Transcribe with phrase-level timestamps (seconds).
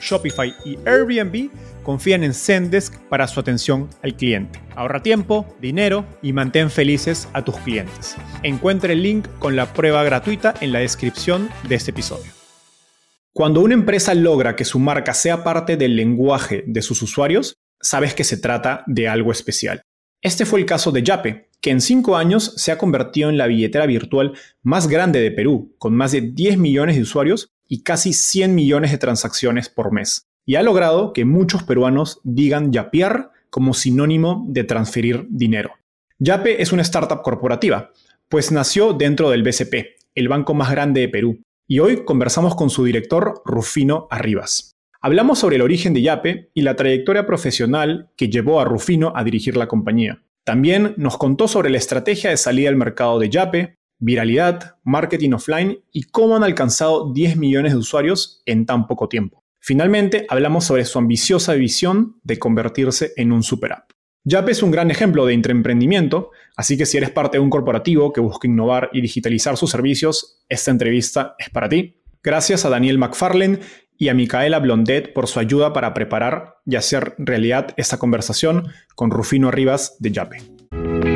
[0.00, 1.50] Shopify y Airbnb
[1.82, 4.60] confían en Zendesk para su atención al cliente.
[4.74, 8.16] Ahorra tiempo, dinero y mantén felices a tus clientes.
[8.42, 12.32] Encuentre el link con la prueba gratuita en la descripción de este episodio.
[13.32, 18.14] Cuando una empresa logra que su marca sea parte del lenguaje de sus usuarios, sabes
[18.14, 19.82] que se trata de algo especial.
[20.22, 23.46] Este fue el caso de Yape, que en cinco años se ha convertido en la
[23.46, 28.12] billetera virtual más grande de Perú, con más de 10 millones de usuarios y casi
[28.12, 33.74] 100 millones de transacciones por mes y ha logrado que muchos peruanos digan yapear como
[33.74, 35.72] sinónimo de transferir dinero.
[36.18, 37.90] Yape es una startup corporativa,
[38.28, 42.70] pues nació dentro del BCP, el banco más grande de Perú, y hoy conversamos con
[42.70, 44.72] su director Rufino Arribas.
[45.00, 49.24] Hablamos sobre el origen de Yape y la trayectoria profesional que llevó a Rufino a
[49.24, 50.22] dirigir la compañía.
[50.44, 55.78] También nos contó sobre la estrategia de salida al mercado de Yape, viralidad, marketing offline
[55.92, 59.44] y cómo han alcanzado 10 millones de usuarios en tan poco tiempo.
[59.60, 63.90] Finalmente, hablamos sobre su ambiciosa visión de convertirse en un super app.
[64.24, 68.12] Yape es un gran ejemplo de intraemprendimiento, así que si eres parte de un corporativo
[68.12, 72.00] que busca innovar y digitalizar sus servicios, esta entrevista es para ti.
[72.22, 73.60] Gracias a Daniel McFarlane
[73.96, 79.10] y a Micaela Blondet por su ayuda para preparar y hacer realidad esta conversación con
[79.10, 81.15] Rufino Rivas de Yape.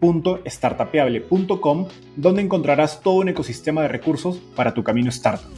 [0.00, 5.50] www.startapeable.com donde encontrarás todo un ecosistema de recursos para tu camino startup.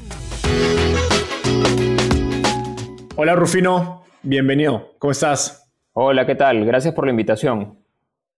[3.16, 4.94] Hola Rufino, bienvenido.
[4.98, 5.70] ¿Cómo estás?
[5.92, 6.64] Hola, ¿qué tal?
[6.64, 7.78] Gracias por la invitación.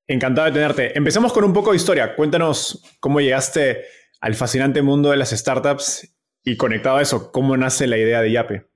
[0.07, 0.99] Encantado de tenerte.
[0.99, 2.15] Empecemos con un poco de historia.
[2.15, 3.85] Cuéntanos cómo llegaste
[4.21, 8.33] al fascinante mundo de las startups y conectado a eso, ¿cómo nace la idea de
[8.33, 8.67] Yape?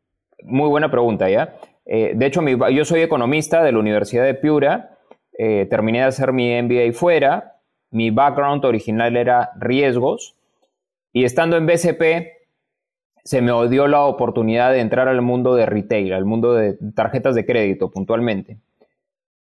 [0.43, 1.55] Muy buena pregunta, ¿ya?
[1.84, 4.97] Eh, de hecho, yo soy economista de la Universidad de Piura.
[5.38, 7.54] Eh, terminé de hacer mi MBA fuera.
[7.91, 10.34] Mi background original era riesgos.
[11.12, 12.38] Y estando en BCP,
[13.25, 17.34] se me dio la oportunidad de entrar al mundo de retail, al mundo de tarjetas
[17.34, 18.59] de crédito puntualmente.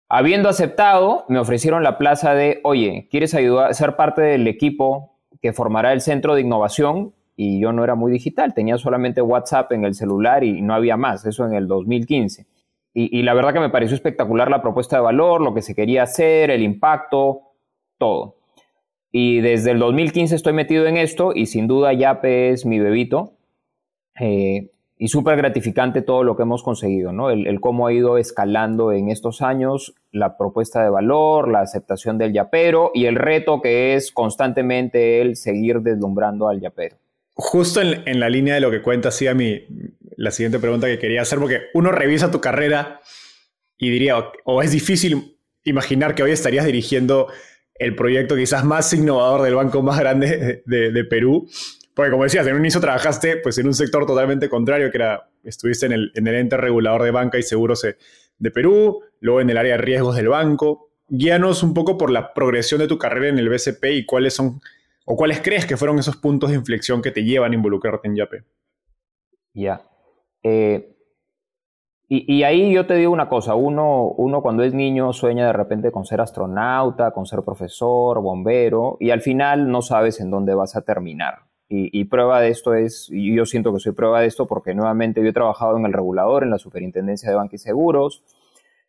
[0.08, 5.52] Habiendo aceptado, me ofrecieron la plaza de, oye, ¿quieres ayudar, ser parte del equipo que
[5.52, 7.12] formará el centro de innovación?
[7.36, 10.96] Y yo no era muy digital, tenía solamente WhatsApp en el celular y no había
[10.96, 12.46] más, eso en el 2015.
[12.98, 16.04] Y, la verdad que me pareció espectacular la propuesta de valor, lo que se quería
[16.04, 17.42] hacer, el impacto,
[17.98, 18.36] todo.
[19.12, 23.34] Y desde el 2015 estoy metido en esto y sin duda Yape es mi bebito.
[24.18, 27.28] Eh, y súper gratificante todo lo que hemos conseguido, ¿no?
[27.30, 32.32] El, cómo ha ido escalando en estos años la propuesta de valor, la aceptación del
[32.32, 36.96] yapero y el reto que es constantemente el seguir deslumbrando al yapero.
[37.34, 39.60] Justo en, la línea de lo que cuenta, sí, a mí,
[40.16, 43.00] la siguiente pregunta que quería hacer, porque uno revisa tu carrera
[43.78, 47.28] y diría, o, es difícil imaginar que hoy estarías dirigiendo
[47.74, 51.46] el proyecto quizás más innovador del banco más grande de, Perú
[51.94, 55.30] porque como decías, en un inicio trabajaste pues, en un sector totalmente contrario, que era,
[55.42, 57.86] estuviste en el, en el ente regulador de banca y seguros
[58.38, 60.90] de Perú, luego en el área de riesgos del banco.
[61.08, 64.60] Guíanos un poco por la progresión de tu carrera en el BCP y cuáles son,
[65.06, 68.16] o cuáles crees que fueron esos puntos de inflexión que te llevan a involucrarte en
[68.16, 68.44] YAPE.
[69.54, 69.80] Ya.
[70.48, 70.92] Eh,
[72.08, 76.04] y, ahí yo te digo una cosa, uno, cuando es niño sueña de repente con
[76.04, 80.82] ser astronauta, con ser profesor, bombero, y al final no sabes en dónde vas a
[80.82, 81.40] terminar.
[81.68, 85.20] Y, prueba de esto es, y yo siento que soy prueba de esto porque nuevamente
[85.20, 88.22] yo he trabajado en el regulador, en la Superintendencia de Banca y Seguros.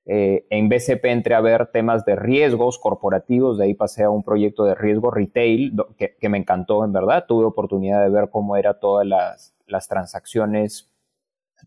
[0.05, 4.23] Eh, en BCP entré a ver temas de riesgos corporativos, de ahí pasé a un
[4.23, 7.25] proyecto de riesgo retail que, me encantó en verdad.
[7.27, 10.93] Tuve oportunidad de ver cómo eran todas las transacciones,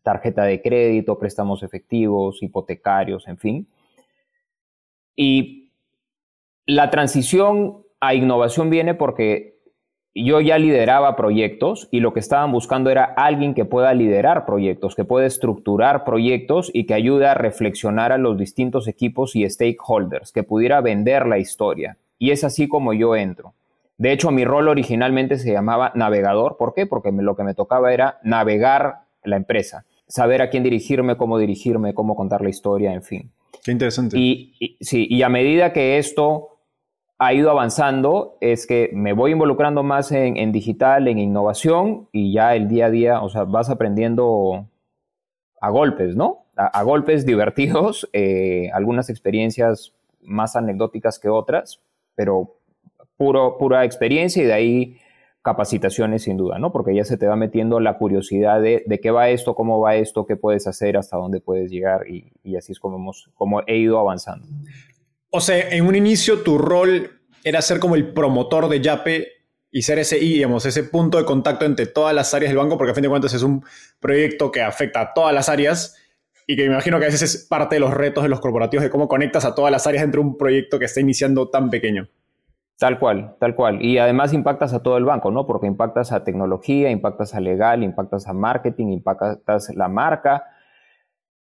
[0.02, 3.69] tarjeta de crédito, préstamos efectivos, hipotecarios, en fin.
[5.16, 5.72] Y
[6.66, 9.60] la transición a innovación viene porque
[10.14, 14.96] yo ya lideraba proyectos y lo que estaban buscando era alguien que pueda liderar proyectos,
[14.96, 20.32] que pueda estructurar proyectos y que ayude a reflexionar a los distintos equipos y stakeholders,
[20.32, 21.96] que pudiera vender la historia.
[22.19, 23.54] Y es así como yo entro.
[23.98, 26.56] De hecho, mi rol originalmente se llamaba navegador.
[26.56, 26.87] ¿Por qué?
[26.87, 31.94] Porque lo que me tocaba era navegar la empresa, saber a quién dirigirme, cómo dirigirme,
[31.94, 33.31] cómo contar la historia, en fin.
[33.62, 34.19] Qué interesante.
[34.19, 36.61] Y, sí, y a medida que esto
[37.19, 42.55] ha ido avanzando es que me voy involucrando más en, digital, en innovación y ya
[42.56, 44.67] el día a día, o sea, vas aprendiendo
[45.61, 46.46] a golpes, ¿no?
[46.56, 49.93] A, golpes divertidos, eh, algunas experiencias
[50.23, 51.81] más anecdóticas que otras,
[52.14, 52.56] pero
[53.19, 54.96] puro, pura experiencia y de ahí
[55.42, 56.70] capacitaciones sin duda, ¿no?
[56.70, 59.96] Porque ya se te va metiendo la curiosidad de, de qué va esto, cómo va
[59.96, 63.78] esto, qué puedes hacer, hasta dónde puedes llegar y, así es como, hemos, como he
[63.78, 64.46] ido avanzando.
[65.31, 67.10] O sea, en un inicio tu rol
[67.42, 69.28] era ser como el promotor de Yape
[69.70, 72.90] y ser ese, digamos, ese punto de contacto entre todas las áreas del banco, porque
[72.90, 73.64] a fin de cuentas es un
[73.98, 75.96] proyecto que afecta a todas las áreas
[76.46, 78.82] y que me imagino que a veces es parte de los retos de los corporativos
[78.82, 81.70] de cómo conectas a todas las áreas dentro de un proyecto que está iniciando tan
[81.70, 82.08] pequeño.
[82.81, 83.85] Tal cual, tal cual.
[83.85, 85.47] Y además impactas a todo el banco, ¿no?
[85.47, 90.44] Porque impactas a tecnología, impactas a legal, impactas a marketing, impactas la marca,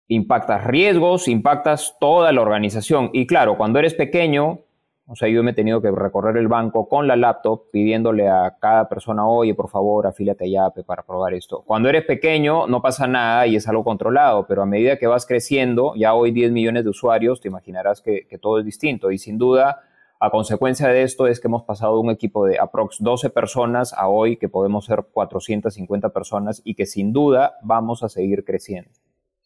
[0.09, 3.11] impactas riesgos, impactas toda la organización.
[3.13, 4.59] Y claro, cuando eres pequeño,
[5.07, 8.57] o sea, yo me he tenido que recorrer el banco con la laptop pidiéndole a
[8.59, 11.63] cada persona, oye, por favor, afíliate a Yape para probar esto.
[11.65, 15.25] Cuando eres pequeño no pasa nada y es algo controlado, pero a medida que vas
[15.25, 19.11] creciendo, ya hoy 10 millones de usuarios, te imaginarás que, todo es distinto.
[19.11, 19.83] Y sin duda,
[20.21, 23.91] a consecuencia de esto es que hemos pasado de un equipo de aprox 12 personas
[23.91, 28.91] a hoy que podemos ser 450 personas y que sin duda vamos a seguir creciendo.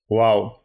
[0.09, 0.57] Wow.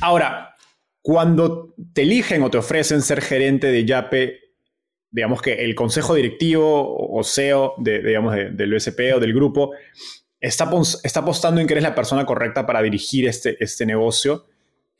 [0.00, 0.56] Ahora,
[1.02, 4.38] cuando te eligen o te ofrecen ser gerente de Yape,
[5.10, 9.72] digamos que el consejo directivo o CEO de, digamos, del BSP o del grupo
[10.40, 10.70] está,
[11.04, 14.46] está apostando en que eres la persona correcta para dirigir este, este negocio,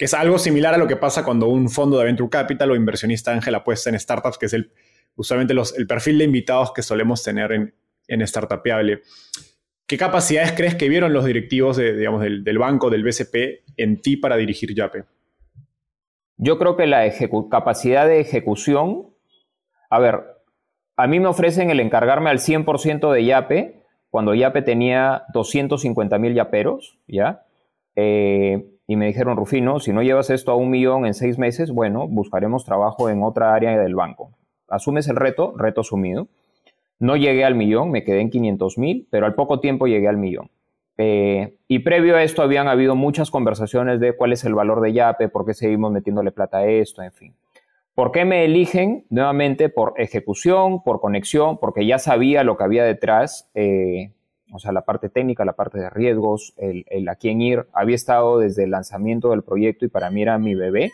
[0.01, 2.75] que es algo similar a lo que pasa cuando un fondo de Venture Capital o
[2.75, 4.73] inversionista ángel apuesta en startups, que es el,
[5.15, 7.75] usualmente el perfil de invitados que solemos tener en,
[8.09, 9.03] en Startupiable.
[9.87, 14.39] ¿Qué capacidades crees que vieron los directivos digamos, del, banco, del BCP, en ti para
[14.39, 15.05] dirigir Yape?
[16.39, 17.05] Yo creo que la
[17.51, 19.11] capacidad de ejecución,
[19.91, 20.23] a ver,
[20.97, 26.33] a mí me ofrecen el encargarme al 100% de Yape, cuando Yape tenía 250 mil
[26.33, 27.45] yaperos, ¿ya?
[27.97, 31.71] Eh, y me dijeron, Rufino, si no llevas esto a un millón en seis meses,
[31.71, 34.33] bueno, buscaremos trabajo en otra área del banco.
[34.67, 36.27] Asumes el reto, reto asumido.
[36.99, 40.17] No llegué al millón, me quedé en 500 mil, pero al poco tiempo llegué al
[40.17, 40.51] millón.
[40.99, 44.93] Eh, y previo a esto habían habido muchas conversaciones de cuál es el valor de
[44.93, 47.37] Yape, por qué seguimos metiéndole plata a esto, en fin.
[47.95, 49.07] ¿Por qué me eligen?
[49.09, 54.11] Nuevamente por ejecución, por conexión, porque ya sabía lo que había detrás, eh,
[54.53, 57.67] o sea, la parte técnica, la parte de riesgos, el, a quién ir.
[57.73, 60.93] Había estado desde el lanzamiento del proyecto y para mí era mi bebé.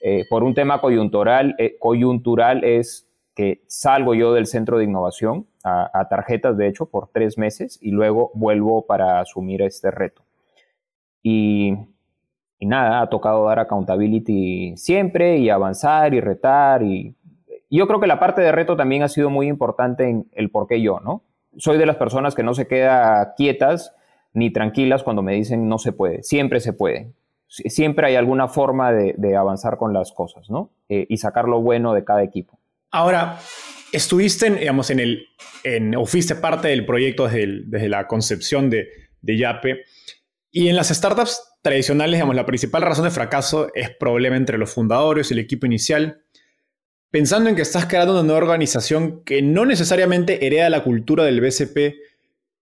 [0.00, 6.08] Eh, por un tema coyuntural, coyuntural es que salgo yo del centro de innovación a,
[6.08, 10.22] tarjetas, de hecho, por tres meses y luego vuelvo para asumir este reto.
[11.22, 11.74] Y,
[12.60, 16.82] nada, ha tocado dar accountability siempre y avanzar y retar.
[16.82, 17.14] Y,
[17.70, 20.66] yo creo que la parte de reto también ha sido muy importante en el por
[20.66, 21.22] qué yo, ¿no?
[21.58, 23.94] Soy de las personas que no se queda quietas
[24.32, 26.22] ni tranquilas cuando me dicen no se puede.
[26.22, 27.12] Siempre se puede.
[27.48, 30.70] Siempre hay alguna forma de, avanzar con las cosas, ¿no?
[30.88, 32.58] Eh, y sacar lo bueno de cada equipo.
[32.90, 33.38] Ahora,
[33.92, 35.26] estuviste, en, digamos, en el,
[35.64, 38.88] en, o fuiste parte del proyecto desde, la concepción de,
[39.22, 39.84] de, Yape.
[40.50, 44.72] Y en las startups tradicionales, digamos, la principal razón de fracaso es problema entre los
[44.72, 46.22] fundadores y el equipo inicial.
[47.10, 51.40] Pensando en que estás creando una nueva organización que no necesariamente hereda la cultura del
[51.40, 51.96] BCP,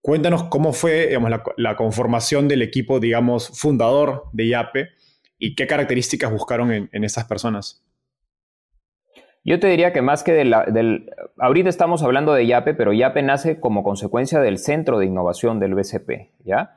[0.01, 1.17] cuéntanos cómo fue
[1.57, 4.89] la, conformación del equipo, digamos, fundador de Yape
[5.37, 7.83] y qué características buscaron en, estas personas.
[9.43, 10.53] Yo te diría que más que del...
[11.37, 15.75] Ahorita estamos hablando de YAPE, pero YAPE nace como consecuencia del centro de innovación del
[15.75, 16.75] BCP, ¿ya?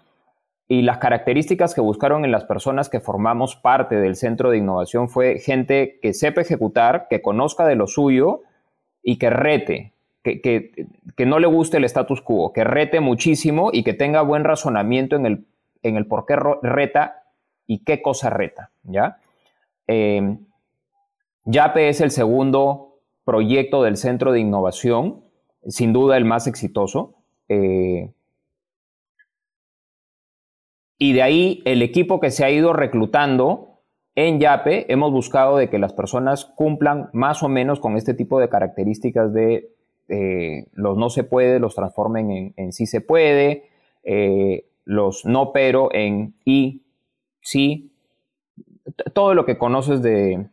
[0.71, 5.09] Y las características que buscaron en las personas que formamos parte del centro de innovación
[5.09, 8.43] fue gente que sepa ejecutar, que conozca de lo suyo
[9.03, 9.93] y que rete.
[10.23, 10.71] que,
[11.27, 15.27] no le guste el status quo, que rete muchísimo y que tenga buen razonamiento en
[15.27, 15.45] el,
[15.83, 17.25] en el por qué reta
[17.67, 19.19] y qué cosa reta, ¿ya?
[19.89, 20.39] Eh,
[21.47, 25.25] Yape es el segundo proyecto del Centro de Innovación,
[25.67, 27.17] sin duda el más exitoso.
[27.49, 28.13] Eh,
[31.03, 33.81] y de ahí el equipo que se ha ido reclutando
[34.15, 38.39] en Yape, hemos buscado de que las personas cumplan más o menos con este tipo
[38.39, 39.71] de características de
[40.09, 43.71] eh, los no se puede, los transformen en, sí se puede,
[44.05, 46.83] eh, los no pero en y
[47.41, 47.93] sí,
[49.15, 50.49] todo lo que conoces de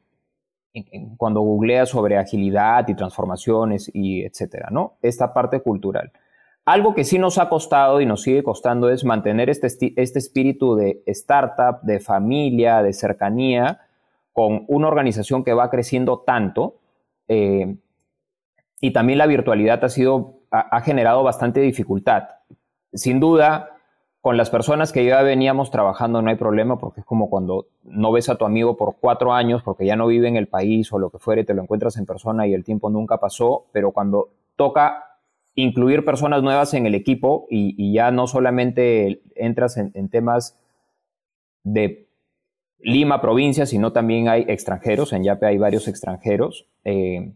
[1.17, 4.93] cuando googleas sobre agilidad y transformaciones y etcétera, ¿no?
[5.01, 6.13] Esta parte cultural.
[6.67, 10.75] Algo que sí nos ha costado y nos sigue costando es mantener este, este espíritu
[10.75, 13.79] de startup, de familia, de cercanía,
[14.33, 16.75] con una organización que va creciendo tanto.
[17.29, 17.77] Eh,
[18.81, 22.27] y también la virtualidad ha, sido, ha, generado bastante dificultad.
[22.91, 23.69] Sin duda,
[24.19, 28.12] con las personas que ya veníamos trabajando no hay problema porque es como cuando no
[28.12, 31.00] ves a tu amigo por cuatro años porque ya no vive en el país o
[31.00, 34.27] lo que fuere, te lo encuentras en persona y el tiempo nunca pasó, pero cuando
[34.57, 35.06] toca
[35.57, 40.57] incluir personas nuevas en el equipo y, ya no solamente entras en, temas
[41.63, 42.05] de
[42.79, 46.67] Lima, provincia, sino también hay extranjeros, en Yape hay varios extranjeros.
[46.85, 47.31] Eh,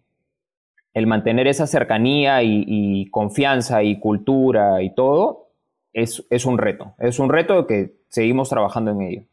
[0.94, 5.50] el mantener esa cercanía y, confianza y cultura y todo
[5.92, 6.94] es, es, un reto.
[7.00, 9.24] Es un reto que seguimos trabajando en ello.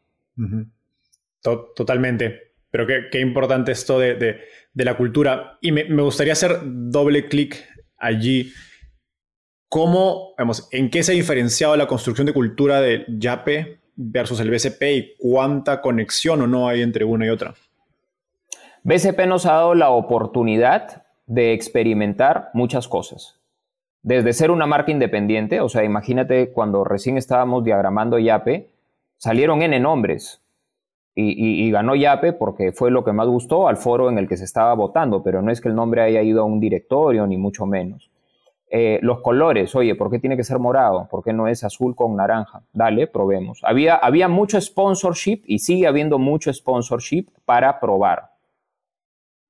[1.75, 2.53] Totalmente.
[2.71, 4.39] Pero qué, importante esto de,
[4.73, 5.59] la cultura.
[5.61, 7.55] Y me gustaría hacer doble clic
[7.99, 8.51] allí
[9.69, 10.33] ¿Cómo,
[10.71, 15.13] en qué se ha diferenciado la construcción de cultura de Yape versus el BCP y
[15.19, 17.53] cuánta conexión o no hay entre una y otra?
[18.81, 23.39] BCP nos ha dado la oportunidad de experimentar muchas cosas.
[24.01, 28.69] Desde ser una marca independiente, o sea, imagínate cuando recién estábamos diagramando Yape,
[29.17, 30.41] salieron N nombres.
[31.13, 34.37] Y, y, ganó Yape porque fue lo que más gustó al foro en el que
[34.37, 37.37] se estaba votando, pero no es que el nombre haya ido a un directorio, ni
[37.37, 38.08] mucho menos.
[38.71, 41.07] Eh, los colores, oye, ¿por qué tiene que ser morado?
[41.09, 42.61] ¿Por qué no es azul con naranja?
[42.71, 43.61] Dale, probemos.
[43.63, 48.29] Había, había mucho sponsorship y sigue habiendo mucho sponsorship para probar.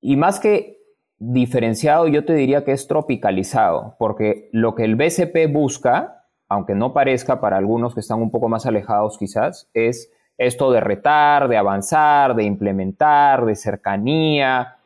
[0.00, 0.78] Y más que
[1.18, 6.94] diferenciado, yo te diría que es tropicalizado, porque lo que el BCP busca, aunque no
[6.94, 11.58] parezca para algunos que están un poco más alejados quizás, es esto de retar, de
[11.58, 14.78] avanzar, de implementar, de cercanía.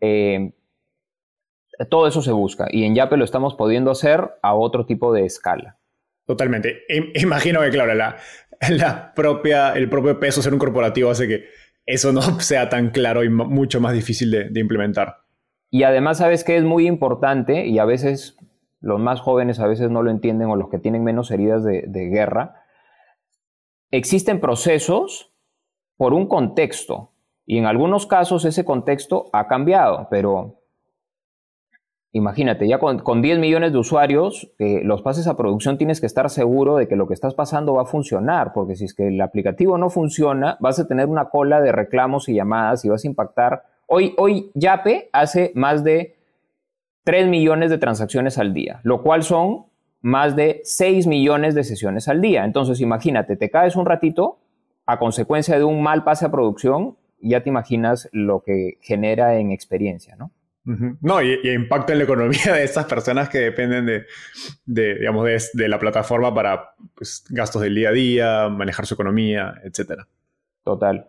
[0.00, 0.52] Eh,
[1.88, 5.24] todo eso se busca y en Yape lo estamos pudiendo hacer a otro tipo de
[5.24, 5.78] escala.
[6.26, 6.82] Totalmente.
[7.14, 8.16] Imagino que, claro, la,
[8.70, 11.44] la propia, el propio peso ser un corporativo hace que
[11.86, 15.18] eso no sea tan claro y mucho más difícil de, implementar.
[15.70, 18.36] Y además, sabes que es muy importante y a veces
[18.80, 21.84] los más jóvenes a veces no lo entienden o los que tienen menos heridas de,
[21.86, 22.64] de guerra.
[23.90, 25.32] Existen procesos
[25.96, 27.12] por un contexto
[27.46, 30.61] y en algunos casos ese contexto ha cambiado, pero
[32.14, 36.28] Imagínate, ya con, 10 millones de usuarios, eh, los pases a producción tienes que estar
[36.28, 39.20] seguro de que lo que estás pasando va a funcionar, porque si es que el
[39.22, 43.06] aplicativo no funciona, vas a tener una cola de reclamos y llamadas y vas a
[43.06, 43.64] impactar.
[43.86, 46.14] Hoy, hoy Yape hace más de
[47.04, 49.64] 3 millones de transacciones al día, lo cual son
[50.02, 52.44] más de 6 millones de sesiones al día.
[52.44, 54.38] Entonces, imagínate, te caes un ratito
[54.84, 59.50] a consecuencia de un mal pase a producción, ya te imaginas lo que genera en
[59.50, 60.30] experiencia, ¿no?
[60.64, 65.78] No, y, impacta en la economía de estas personas que dependen de, digamos, de, la
[65.78, 70.02] plataforma para pues, gastos del día a día, manejar su economía, etc.
[70.62, 71.06] Total.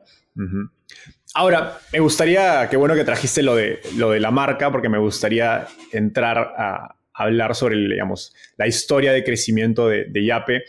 [1.36, 4.98] Ahora, me gustaría, qué bueno que trajiste lo de, lo de la marca, porque me
[4.98, 10.63] gustaría entrar a, hablar sobre, digamos, la historia de crecimiento de, Yape.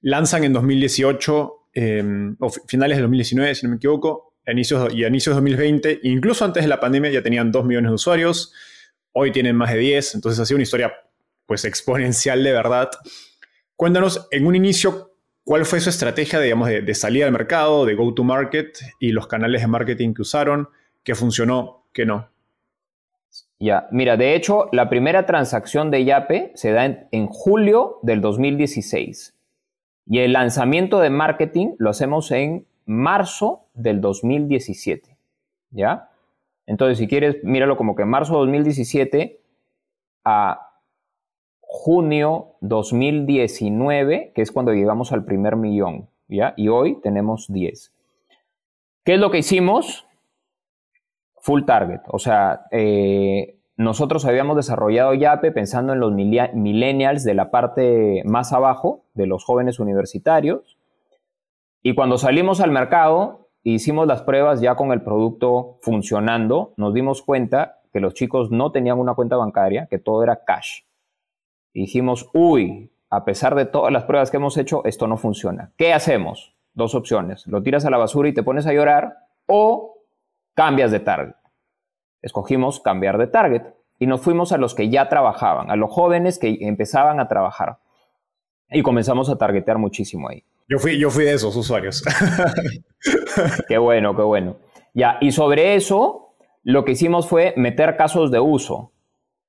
[0.00, 5.08] Lanzan en 2018, em, o finales de 2019, si no me equivoco, inicios, y a
[5.08, 8.52] inicios de 2020, incluso antes de la pandemia, ya tenían 2 millones de usuarios.
[9.12, 10.92] Hoy tienen más de 10, entonces ha sido una historia
[11.46, 12.90] pues exponencial de verdad.
[13.76, 17.94] Cuéntanos, en un inicio, ¿cuál fue su estrategia digamos, de, de salida al mercado, de
[17.94, 20.68] go-to-market y los canales de marketing que usaron?
[21.04, 21.86] ¿Qué funcionó?
[21.92, 22.28] ¿Qué no?
[23.58, 28.20] Ya, mira, de hecho, la primera transacción de Yape se da en, en, julio del
[28.20, 29.36] 2016
[30.06, 35.16] y el lanzamiento de marketing lo hacemos en marzo del 2017.
[35.70, 36.10] ¿Ya?
[36.66, 39.40] Entonces, si quieres, míralo como que marzo 2017
[40.24, 40.72] a
[41.60, 46.52] junio 2019, que es cuando llegamos al primer millón, ¿ya?
[46.56, 47.92] Y hoy tenemos 10.
[49.04, 50.06] ¿Qué es lo que hicimos?
[51.40, 57.50] Full target, o sea, eh, nosotros habíamos desarrollado Yape pensando en los millennials de la
[57.50, 60.78] parte más abajo, de los jóvenes universitarios.
[61.82, 67.22] Y cuando salimos al mercado, hicimos las pruebas ya con el producto funcionando, nos dimos
[67.22, 70.82] cuenta que los chicos no tenían una cuenta bancaria, que todo era cash.
[71.74, 75.72] dijimos, uy, a pesar de todas las pruebas que hemos hecho, esto no funciona.
[75.76, 76.54] ¿Qué hacemos?
[76.74, 77.46] Dos opciones.
[77.46, 79.16] Lo tiras a la basura y te pones a llorar
[79.46, 79.98] o
[80.54, 81.34] cambias de target.
[82.22, 83.62] Escogimos cambiar de target
[83.98, 87.78] y nos fuimos a los que ya trabajaban, a los jóvenes que empezaban a trabajar.
[88.70, 90.44] Y comenzamos a targetear muchísimo ahí.
[90.72, 92.02] Yo fui, yo fui de esos usuarios.
[93.68, 94.56] qué bueno, qué bueno.
[94.94, 98.90] Ya, y sobre eso, lo que hicimos fue meter casos de uso,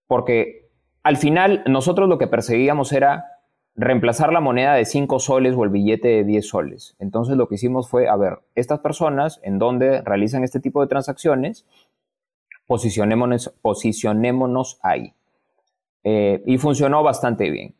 [0.05, 0.69] porque
[1.01, 3.39] al final nosotros lo que perseguíamos era
[3.73, 6.97] reemplazar la moneda de 5 soles o el billete de 10 soles.
[6.99, 10.87] Entonces lo que hicimos fue, a ver, estas personas en donde realizan este tipo de
[10.87, 11.65] transacciones,
[12.67, 15.13] posicionémonos, posicionémonos ahí.
[16.03, 17.75] Eh, y funcionó bastante bien.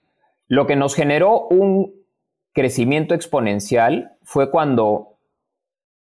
[0.48, 2.03] Lo que nos generó un
[2.54, 5.18] crecimiento exponencial fue cuando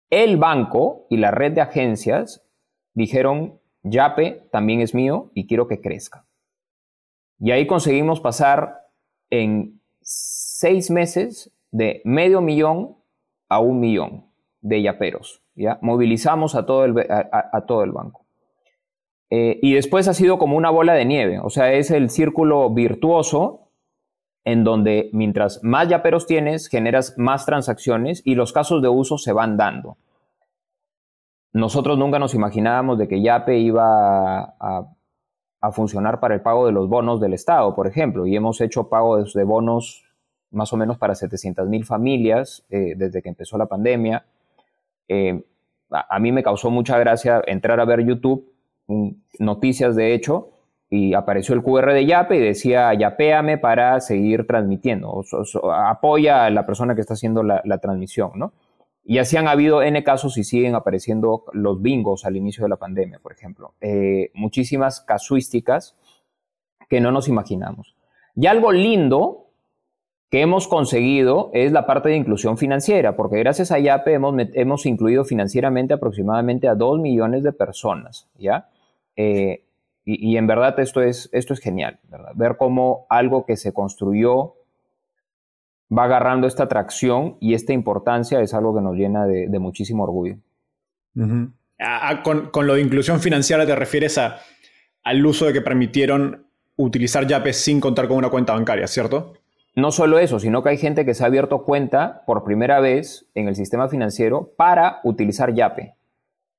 [0.09, 2.45] el banco y la red de agencias
[2.93, 6.25] dijeron, Yape también es mío y quiero que crezca.
[7.39, 8.87] Y ahí conseguimos pasar
[9.29, 12.97] en seis meses de medio millón
[13.49, 14.25] a un millón
[14.61, 15.43] de yaperos.
[15.55, 15.77] ¿ya?
[15.81, 18.25] Movilizamos a todo el, a, todo el banco.
[19.29, 22.69] Eh, y después ha sido como una bola de nieve, o sea, es el círculo
[22.69, 23.66] virtuoso
[24.47, 29.33] en donde mientras más yaperos tienes, generas más transacciones y los casos de uso se
[29.33, 29.97] van dando.
[31.51, 34.93] Nosotros nunca nos imaginábamos de que Yape iba a,
[35.73, 39.21] funcionar para el pago de los bonos del Estado, por ejemplo, y hemos hecho pago
[39.21, 40.05] de, bonos
[40.51, 44.25] más o menos para 700 mil familias eh, desde que empezó la pandemia.
[45.09, 45.43] Eh,
[45.89, 48.49] a, mí me causó mucha gracia entrar a ver YouTube,
[48.87, 50.51] mm, noticias de hecho,
[50.89, 55.23] y apareció el QR de Yape y decía, yapéame para seguir transmitiendo,
[55.73, 58.53] apoya a la persona que está haciendo la, la transmisión, ¿no?
[59.09, 62.75] Y así han habido N casos y siguen apareciendo los bingos al inicio de la
[62.75, 63.73] pandemia, por ejemplo.
[63.79, 65.95] Eh, muchísimas casuísticas
[66.89, 67.95] que no nos imaginamos.
[68.35, 69.45] Y algo lindo
[70.29, 74.85] que hemos conseguido es la parte de inclusión financiera, porque gracias a YAPE hemos, hemos
[74.85, 78.67] incluido financieramente aproximadamente a 2 millones de personas, ¿ya?
[79.15, 79.63] Eh,
[80.09, 82.31] y, en verdad esto es, esto es genial, ¿verdad?
[82.33, 84.55] Ver cómo algo que se construyó
[85.95, 90.37] va agarrando esta atracción y esta importancia es algo que nos llena de, muchísimo orgullo.
[92.23, 94.37] con, lo de inclusión financiera te refieres a,
[95.03, 99.33] al uso de que permitieron utilizar Yape sin contar con una cuenta bancaria, ¿cierto?
[99.75, 103.27] No solo eso, sino que hay gente que se ha abierto cuenta por primera vez
[103.35, 105.96] en el sistema financiero para utilizar Yape.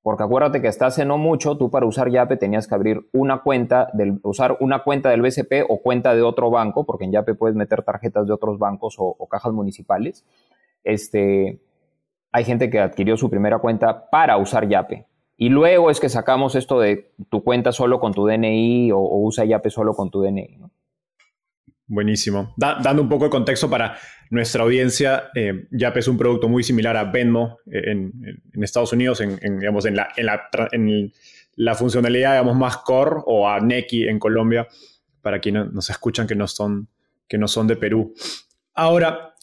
[0.01, 3.41] Porque acuérdate que hasta hace no mucho, tú para usar Yape tenías que abrir una
[3.41, 7.35] cuenta, del, usar una cuenta del BCP o cuenta de otro banco, porque en Yape
[7.35, 10.25] puedes meter tarjetas de otros bancos o, cajas municipales.
[10.83, 11.59] Este,
[12.31, 15.05] hay gente que adquirió su primera cuenta para usar Yape.
[15.35, 19.43] Y luego es que sacamos esto de tu cuenta solo con tu DNI o, usa
[19.43, 20.59] Yape solo con tu DNI.
[21.89, 22.53] Buenísimo.
[22.55, 23.97] dando un poco de contexto para
[24.29, 28.13] nuestra audiencia, eh, Yape es un producto muy similar a Venmo eh, en,
[28.63, 34.67] Estados Unidos, en, digamos, en, la, funcionalidad digamos, más core, o a Neki en Colombia,
[35.23, 36.87] para quienes nos escuchan que no son,
[37.27, 38.13] que no son de Perú.
[38.75, 39.33] Ahora,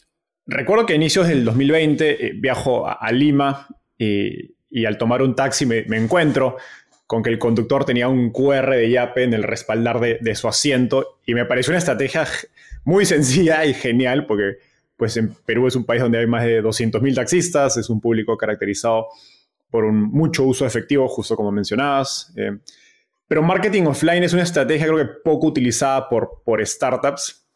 [0.45, 5.65] recuerdo que a inicios del 2020 eh, viajo a, Lima y al tomar un taxi
[5.65, 6.55] me encuentro
[7.07, 11.19] con que el conductor tenía un QR de Yape en el respaldar de, su asiento
[11.25, 12.27] y me pareció una estrategia
[12.83, 14.57] muy sencilla y genial porque
[14.97, 18.35] pues en Perú es un país donde hay más de 200.000 taxistas, es un público
[18.35, 19.07] caracterizado
[19.69, 22.33] por un mucho uso efectivo, justo como mencionabas.
[22.35, 22.57] Eh,
[23.27, 27.47] pero marketing offline es una estrategia creo que poco utilizada por, por startups,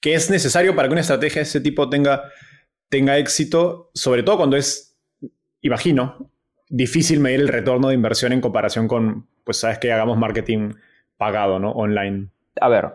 [0.00, 2.22] que es necesario para que una estrategia de ese tipo tenga,
[2.88, 4.96] tenga éxito, sobre todo cuando es,
[5.60, 6.30] imagino,
[6.70, 10.72] difícil medir el retorno de inversión en comparación con, pues sabes que hagamos marketing
[11.18, 11.72] pagado, ¿no?
[11.72, 12.28] Online.
[12.60, 12.92] A ver,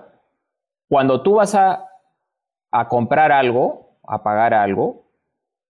[0.88, 1.86] cuando tú vas a,
[2.72, 5.06] a comprar algo, a pagar algo,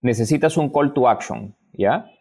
[0.02, 2.12] necesitas un call to action, ¿ya?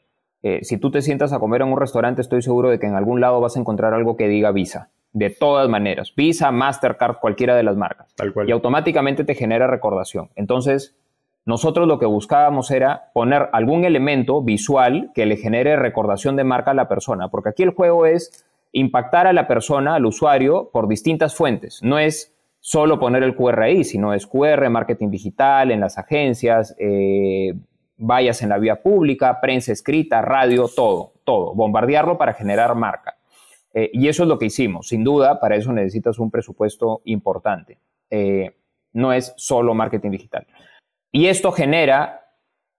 [0.43, 2.95] Eh, si tú te sientas a comer en un restaurante, estoy seguro de que en
[2.95, 4.91] algún lado vas a encontrar algo que diga Visa.
[5.13, 8.13] De todas maneras, Visa, Mastercard, cualquiera de las marcas.
[8.15, 8.49] Tal cual.
[8.49, 10.31] Y automáticamente te genera recordación.
[10.35, 10.97] Entonces,
[11.47, 16.71] nosotros lo que buscábamos era poner algún elemento visual que le genere recordación de marca
[16.71, 20.89] a la persona, porque aquí el juego es impactar a la persona, al usuario, por
[20.89, 21.81] distintas fuentes.
[21.83, 26.75] No es solo poner el QR ahí, sino es QR, marketing digital, en las agencias,
[26.79, 27.55] eh,
[27.99, 31.55] vallas en la vía pública, prensa escrita, radio, todo, todo.
[31.55, 33.17] Bombardearlo para generar marca.
[33.75, 34.89] Eh, y eso es lo que hicimos.
[34.89, 37.79] Sin duda, para eso necesitas un presupuesto importante.
[38.11, 38.57] Eh,
[38.93, 40.47] no es solo marketing digital.
[41.15, 42.27] Y esto genera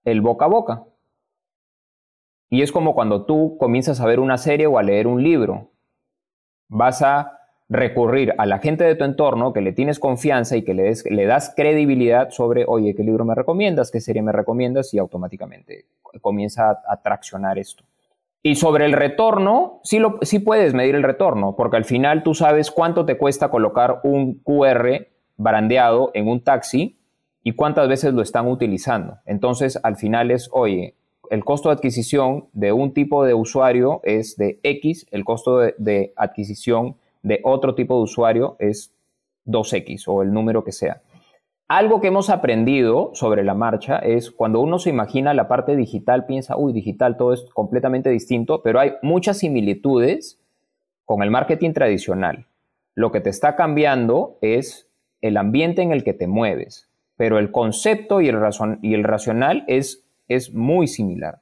[0.04, 0.84] el boca a boca.
[2.50, 5.72] Y es como cuando tú comienzas a ver una serie o a leer un libro.
[6.68, 10.74] Vas a recurrir a la gente de tu entorno que le tienes confianza y que
[10.74, 13.90] le, das credibilidad sobre, oye, ¿qué libro me recomiendas?
[13.90, 14.94] ¿Qué serie me recomiendas?
[14.94, 15.86] Y automáticamente
[16.20, 17.86] comienza a, a traccionar esto.
[18.44, 22.34] Y sobre el retorno, sí, lo, sí puedes medir el retorno, porque al final tú
[22.34, 27.00] sabes cuánto te cuesta colocar un QR brandeado en un taxi
[27.48, 29.20] y cuántas veces lo están utilizando.
[29.24, 30.96] Entonces, al final es, oye,
[31.30, 36.12] el costo de adquisición de un tipo de usuario es de X, el costo de,
[36.16, 38.92] adquisición de otro tipo de usuario es
[39.46, 41.04] 2X o el número que sea.
[41.68, 46.26] Algo que hemos aprendido sobre la marcha es cuando uno se imagina la parte digital,
[46.26, 50.40] piensa, uy, digital, todo es completamente distinto, pero hay muchas similitudes
[51.06, 52.48] con el marketing tradicional.
[52.96, 54.90] Lo que te está cambiando es
[55.22, 58.38] el ambiente en el que te mueves, pero el concepto y el,
[58.82, 61.40] y el racional es, es muy similar.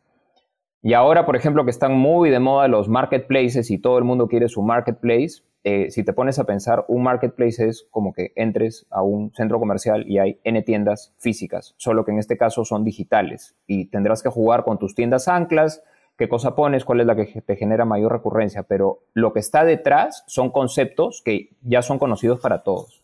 [0.82, 4.28] Y ahora, por ejemplo, que están muy de moda los marketplaces y todo el mundo
[4.28, 8.86] quiere su marketplace, eh, si te pones a pensar, un marketplace es como que entres
[8.90, 12.84] a un centro comercial y hay N tiendas físicas, solo que en este caso son
[12.84, 15.82] digitales y tendrás que jugar con tus tiendas anclas,
[16.18, 19.64] qué cosa pones, cuál es la que te genera mayor recurrencia, pero lo que está
[19.64, 23.02] detrás son conceptos que ya son conocidos para todos.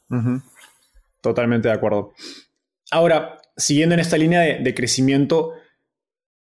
[1.21, 2.12] Totalmente de acuerdo.
[2.91, 5.54] Ahora, siguiendo en esta línea de, crecimiento,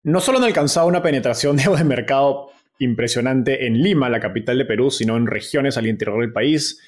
[0.03, 4.89] no solo han alcanzado una penetración de mercado impresionante en Lima, la capital de Perú,
[4.89, 6.81] sino en regiones al interior del país.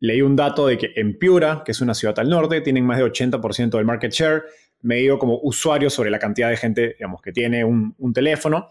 [0.00, 2.98] Leí un dato de que en Piura, que es una ciudad al norte, tienen más
[2.98, 4.42] de 80% del market share,
[4.80, 8.68] medido como usuario sobre la cantidad de gente digamos, que tiene un, teléfono,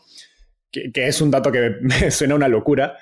[0.69, 2.97] que, es un dato que me suena una locura.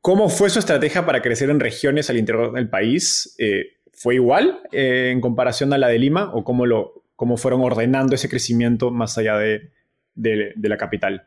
[0.00, 3.34] ¿Cómo fue su estrategia para crecer en regiones al interior del país?
[3.38, 7.60] Eh, ¿Fue igual eh, en comparación a la de Lima o cómo, lo, cómo fueron
[7.60, 9.72] ordenando ese crecimiento más allá de,
[10.14, 11.26] de la capital?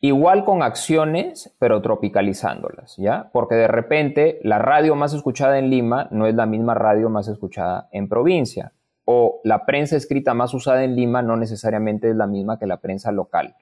[0.00, 3.30] Igual con acciones, pero tropicalizándolas, ¿ya?
[3.32, 7.28] Porque de repente la radio más escuchada en Lima no es la misma radio más
[7.28, 8.72] escuchada en provincia.
[9.04, 12.80] O la prensa escrita más usada en Lima no necesariamente es la misma que la
[12.80, 13.54] prensa local.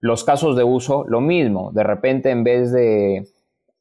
[0.00, 1.70] Los casos de uso, lo mismo.
[1.70, 3.28] De repente, en vez de.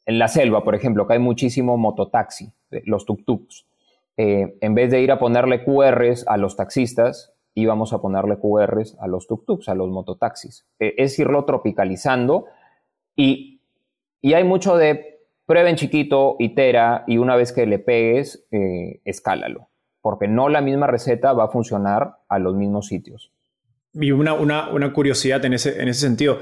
[0.05, 2.51] En la selva, por ejemplo, que hay muchísimo mototaxi,
[2.85, 3.65] los tuk-tuks.
[4.21, 8.97] Eh, en vez de ir a ponerle QRs a los taxistas, íbamos a ponerle QRs
[8.99, 10.67] a los tuk-tuks, a los mototaxis.
[10.77, 12.47] E, es irlo tropicalizando
[13.15, 13.61] y,
[14.19, 19.69] y, hay mucho de prueben chiquito, itera y una vez que le pegues, eh, escálalo,
[20.01, 23.31] porque no la misma receta va a funcionar a los mismos sitios.
[23.93, 26.39] Y una, una, una curiosidad en ese, en ese sentido,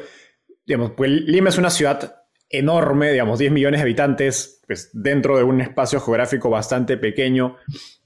[0.65, 2.16] digamos, pues Lima es una ciudad
[2.49, 7.57] enorme, digamos, 10 millones de habitantes, pues dentro de un espacio geográfico bastante pequeño,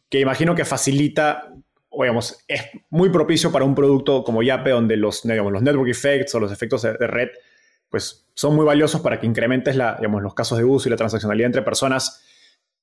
[0.10, 1.54] que imagino que facilita
[1.94, 5.90] o digamos, es muy propicio para un producto como Yape, donde los, digamos, los network
[5.90, 7.30] effects o los efectos de, red
[7.90, 10.96] pues, son muy valiosos para que incrementes la, digamos, los casos de uso y la
[10.96, 12.24] transaccionalidad entre personas.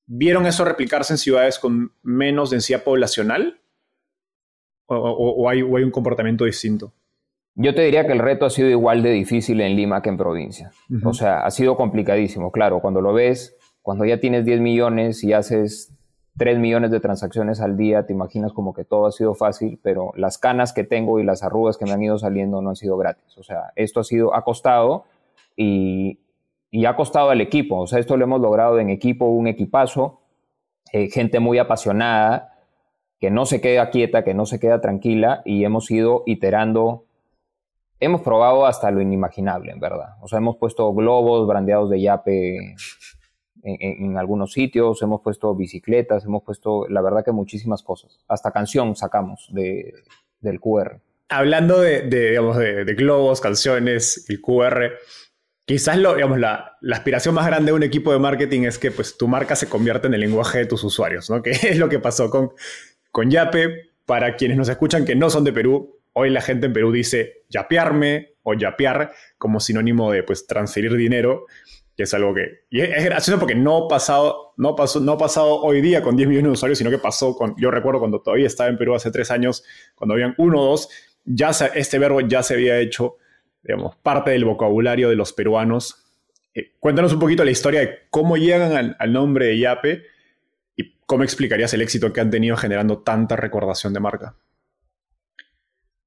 [0.04, 3.60] ¿Vieron eso replicarse en ciudades con menos densidad poblacional?
[4.86, 6.92] ¿O, hay, un comportamiento distinto?
[7.54, 10.16] Yo te diría que el reto ha sido igual de difícil en Lima que en
[10.16, 10.70] provincia.
[11.04, 12.52] O sea, ha sido complicadísimo.
[12.52, 15.92] Claro, cuando lo ves, cuando ya tienes 10 millones y haces
[16.38, 20.12] 3 millones de transacciones al día, te imaginas como que todo ha sido fácil, pero
[20.14, 22.96] las canas que tengo y las arrugas que me han ido saliendo no han sido
[22.96, 23.36] gratis.
[23.36, 25.04] O sea, esto ha sido, ha costado
[25.56, 26.20] y,
[26.86, 27.80] ha costado al equipo.
[27.80, 30.20] O sea, esto lo hemos logrado en equipo, un equipazo,
[30.92, 32.54] eh, gente muy apasionada,
[33.18, 37.06] que no se queda quieta, que no se queda tranquila y hemos ido iterando.
[38.00, 40.16] Hemos probado hasta lo inimaginable, en verdad.
[40.22, 42.76] O sea, hemos puesto globos brandeados de yape
[43.62, 48.20] en, algunos sitios, hemos puesto bicicletas, hemos puesto, la verdad que muchísimas cosas.
[48.28, 49.94] Hasta canción sacamos de,
[50.40, 51.00] del QR.
[51.28, 54.92] Hablando de, digamos, de, globos, canciones, el QR,
[55.66, 58.90] quizás lo, digamos, la, la, aspiración más grande de un equipo de marketing es que
[58.90, 61.42] pues, tu marca se convierta en el lenguaje de tus usuarios, ¿no?
[61.42, 62.52] que es lo que pasó con,
[63.10, 63.88] con Yape.
[64.06, 67.44] Para quienes nos escuchan que no son de Perú, hoy la gente en Perú dice
[67.48, 71.46] yapearme o yapear como sinónimo de pues, transferir dinero
[71.98, 72.60] que es algo que...
[72.70, 76.50] Es, gracioso porque no, pasado, no, pasó, no ha pasado hoy día con 10 millones
[76.50, 77.56] de usuarios, sino que pasó con...
[77.58, 79.64] Yo recuerdo cuando todavía estaba en Perú hace tres años,
[79.96, 80.88] cuando habían uno o dos,
[81.24, 83.16] ya este verbo ya se había hecho,
[83.64, 86.06] digamos, parte del vocabulario de los peruanos.
[86.54, 90.04] Eh, cuéntanos un poquito la historia de cómo llegan al, nombre de Yape
[90.76, 94.36] y cómo explicarías el éxito que han tenido generando tanta recordación de marca.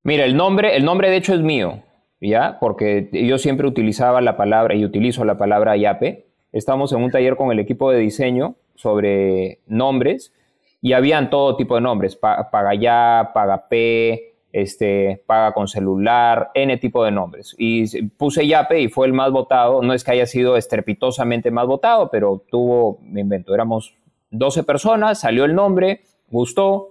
[0.03, 1.81] Mira, el nombre, el nombre de hecho es mío.
[2.21, 2.57] ¿ya?
[2.59, 6.27] Porque yo siempre utilizaba la palabra y utilizo la palabra yape.
[6.51, 10.33] Estábamos en un taller con el equipo de diseño sobre nombres
[10.81, 16.75] y habían todo tipo de nombres, paga ya, paga P, este, paga con celular, N
[16.77, 17.55] tipo de nombres.
[17.57, 21.67] Y puse Yape y fue el más votado, no es que haya sido estrepitosamente más
[21.67, 23.95] votado, pero tuvo, me invento, éramos
[24.31, 26.90] 12 personas, salió el nombre, gustó,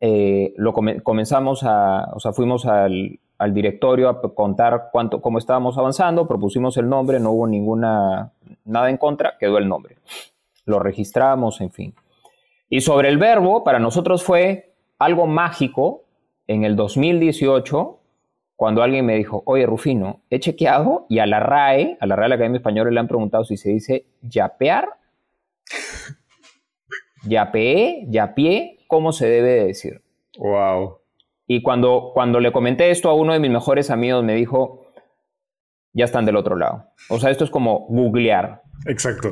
[0.00, 5.76] eh, lo comenzamos a, o sea, fuimos al, al, directorio a contar cuánto, cómo estábamos
[5.76, 8.32] avanzando, propusimos el nombre, no hubo ninguna,
[8.64, 9.96] nada en contra, quedó el nombre.
[10.64, 11.94] Lo registramos, en fin.
[12.68, 16.04] Y sobre el verbo, para nosotros fue algo mágico
[16.46, 18.00] en el 2018
[18.60, 22.32] cuando alguien me dijo, oye Rufino, he chequeado y a la RAE, a la Real
[22.32, 24.86] Academia Española le han preguntado si se dice yapear,
[27.24, 30.02] yapeé, yapié, ¿cómo se debe decir?
[30.38, 30.98] Wow.
[31.46, 34.82] Y cuando, cuando le comenté esto a uno de mis mejores amigos, me dijo,
[35.94, 36.84] ya están del otro lado.
[37.08, 38.62] O sea, esto es como googlear.
[38.86, 39.30] Exacto.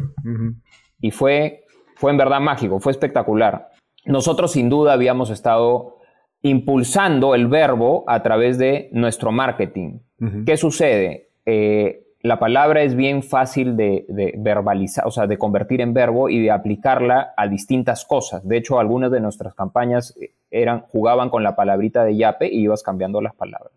[1.01, 1.65] Y fue
[1.99, 3.71] fue en verdad mágico, fue espectacular.
[4.05, 5.97] Nosotros sin duda habíamos estado
[6.43, 9.99] impulsando el verbo a través de nuestro marketing.
[10.47, 11.31] ¿Qué sucede?
[11.45, 14.05] Eh, la palabra es bien fácil de,
[14.39, 18.47] verbalizar, o sea, de convertir en verbo y de aplicarla a distintas cosas.
[18.47, 22.63] De hecho, algunas de nuestras campañas eh, eran, jugaban con la palabrita de yape y
[22.63, 23.73] ibas cambiando las palabras.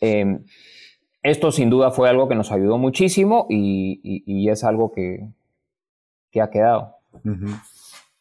[0.00, 0.44] Em,
[1.22, 5.28] esto sin duda fue algo que nos ayudó muchísimo y es algo que,
[6.30, 6.96] que ha quedado.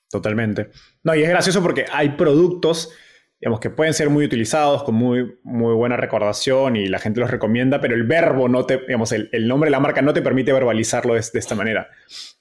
[0.09, 0.71] Totalmente.
[1.03, 2.91] No, y es gracioso porque hay productos,
[3.39, 7.31] digamos, que pueden ser muy utilizados, con muy, muy buena recordación y la gente los
[7.31, 10.51] recomienda, pero el verbo no te, digamos, el, nombre de la marca no te permite
[10.51, 11.89] verbalizarlo de, esta manera,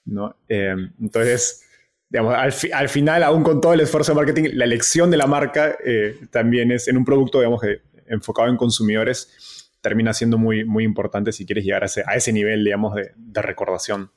[0.05, 0.37] ¿no?
[0.49, 1.65] Eh, entonces,
[2.09, 5.77] digamos, al, final, aún con todo el esfuerzo de marketing, la elección de la marca
[5.85, 7.63] eh, también es en un producto, digamos,
[8.09, 12.33] enfocado en consumidores, termina siendo muy, muy importante si quieres llegar a ese, a ese
[12.33, 14.11] nivel, digamos, de, de recordación.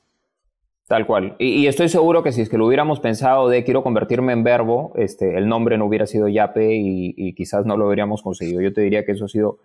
[0.91, 1.38] Tal cual.
[1.39, 4.91] Y, estoy seguro que si es que lo hubiéramos pensado de quiero convertirme en verbo,
[4.97, 8.60] este, el nombre no hubiera sido Yape y, quizás no lo habríamos conseguido.
[8.60, 9.60] Yo te diría que eso ha sido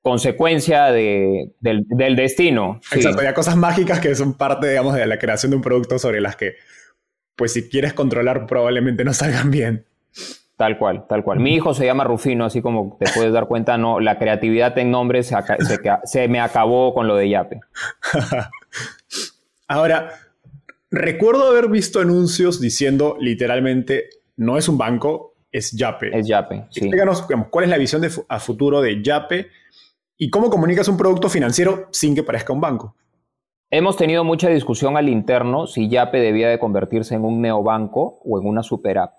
[0.00, 2.80] consecuencia de, del, destino.
[2.92, 6.22] Exacto, hay cosas mágicas que son parte, digamos, de la creación de un producto sobre
[6.22, 6.54] las que,
[7.36, 9.84] pues si quieres controlar, probablemente no salgan bien.
[10.56, 11.40] Tal cual, tal cual.
[11.40, 14.90] Mi hijo se llama Rufino, así como te puedes dar cuenta, no, la creatividad en
[14.90, 15.36] nombres se,
[16.04, 17.60] se me acabó con lo de Yape.
[19.68, 20.10] Ahora,
[20.96, 26.16] Recuerdo haber visto anuncios diciendo literalmente, no es un banco, es Yape.
[26.16, 26.82] Es Yape, sí.
[26.82, 29.48] Explícanos cuál es la visión de, a futuro de Yape
[30.16, 32.94] y cómo comunicas un producto financiero sin que parezca un banco.
[33.72, 38.40] Hemos tenido mucha discusión al interno si Yape debía de convertirse en un neobanco o
[38.40, 39.18] en una super app.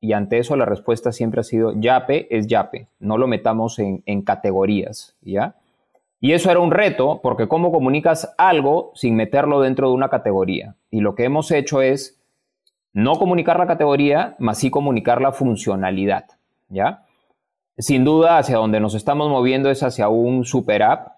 [0.00, 4.04] Y ante eso la respuesta siempre ha sido Yape es Yape, no lo metamos en,
[4.06, 5.56] en categorías, ¿ya?
[6.20, 10.76] Y eso era un reto porque cómo comunicas algo sin meterlo dentro de una categoría.
[10.90, 12.20] Y lo que hemos hecho es
[12.92, 16.24] no comunicar la categoría, más sí comunicar la funcionalidad,
[16.68, 17.04] ¿ya?
[17.76, 21.12] Sin duda, hacia donde nos estamos moviendo es hacia un super app.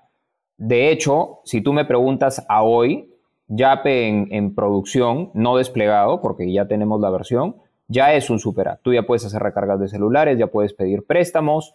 [0.59, 3.15] De hecho, si tú me preguntas a hoy,
[3.49, 7.57] Yape en, en producción, no desplegado, porque ya tenemos la versión,
[7.89, 8.83] ya es un super app.
[8.83, 11.75] Tú ya puedes hacer recargas de celulares, ya puedes pedir préstamos,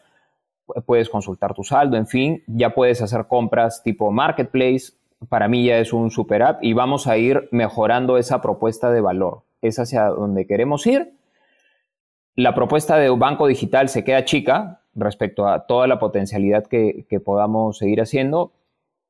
[0.85, 4.93] puedes consultar tu saldo, en fin, ya puedes hacer compras tipo marketplace.
[5.29, 9.01] Para mí ya es un super app y vamos a ir mejorando esa propuesta de
[9.01, 9.43] valor.
[9.61, 11.13] Es hacia donde queremos ir.
[12.35, 17.77] La propuesta de banco digital se queda chica respecto a toda la potencialidad que, podamos
[17.77, 18.53] seguir haciendo,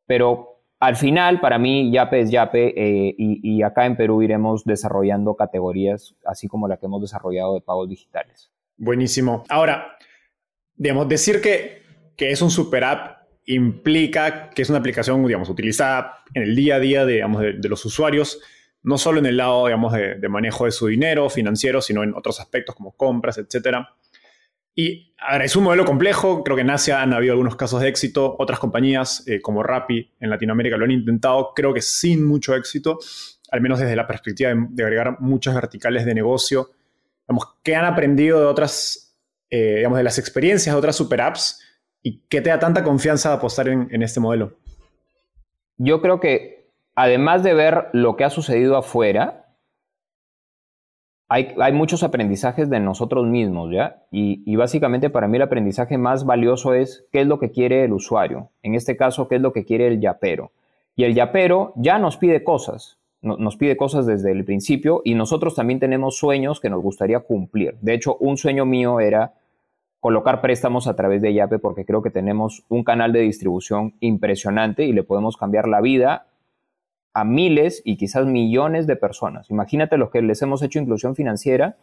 [0.05, 4.65] pero al final, para mí, Yape es Yape eh, y, y, acá en Perú iremos
[4.65, 8.51] desarrollando categorías, así como la que hemos desarrollado de pagos digitales.
[8.77, 9.43] Buenísimo.
[9.49, 9.97] Ahora,
[10.75, 11.81] digamos, decir que,
[12.15, 16.75] que es un super app implica que es una aplicación, digamos, utilizada en el día
[16.75, 18.39] a día de, digamos, de, los usuarios,
[18.83, 22.39] no solo en el lado, digamos, de, manejo de su dinero financiero, sino en otros
[22.39, 23.77] aspectos como compras, etc.
[24.73, 27.87] Y ahora, es un modelo complejo, creo que en Asia han habido algunos casos de
[27.87, 32.55] éxito, otras compañías eh, como Rappi en Latinoamérica lo han intentado, creo que sin mucho
[32.55, 32.99] éxito,
[33.51, 36.71] al menos desde la perspectiva de, agregar muchas verticales de negocio,
[37.27, 39.15] digamos, que han aprendido de otras
[39.51, 41.61] eh, digamos, de las experiencias de otras super apps
[42.05, 44.53] y qué te da tanta confianza apostar en, este modelo?
[45.77, 49.47] Yo creo que además de ver lo que ha sucedido afuera,
[51.27, 54.03] hay, muchos aprendizajes de nosotros mismos, ¿ya?
[54.11, 57.93] Y, básicamente para mí el aprendizaje más valioso es qué es lo que quiere el
[57.93, 58.51] usuario.
[58.61, 60.51] En este caso, qué es lo que quiere el yapero.
[60.95, 65.55] Y el yapero ya nos pide cosas, nos pide cosas desde el principio y nosotros
[65.55, 67.77] también tenemos sueños que nos gustaría cumplir.
[67.81, 69.33] De hecho, un sueño mío era
[70.05, 74.85] colocar préstamos a través de Yape porque creo que tenemos un canal de distribución impresionante
[74.85, 76.27] y le podemos cambiar la vida
[77.15, 79.49] a miles y quizás millones de personas.
[79.49, 81.77] Imagínate los que les hemos hecho inclusión financiera,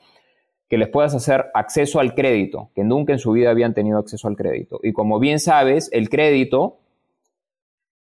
[0.68, 4.28] que les puedas hacer acceso al crédito, que nunca en su vida habían tenido acceso
[4.28, 4.78] al crédito.
[4.84, 6.78] Y como bien sabes, el crédito,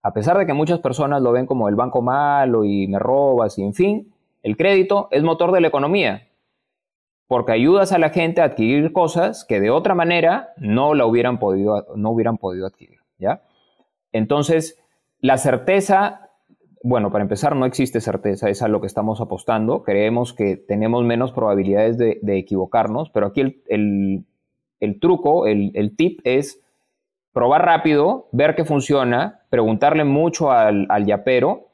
[0.03, 3.57] a pesar de que muchas personas lo ven como el banco malo y me robas
[3.57, 6.28] y en fin, el crédito es motor de la economía
[7.29, 11.37] porque ayudas a la gente a adquirir cosas que de otra manera no la hubieran
[11.37, 13.43] podido, no hubieran podido adquirir, ¿ya?
[14.11, 14.79] Entonces,
[15.19, 16.31] la certeza,
[16.81, 19.83] bueno, para empezar, no existe certeza, es a lo que estamos apostando.
[19.83, 24.25] Creemos que tenemos menos probabilidades de, equivocarnos, pero aquí el,
[24.99, 26.63] truco, el, el, tip es
[27.31, 31.73] probar rápido, ver que funciona, preguntarle mucho al, al yapero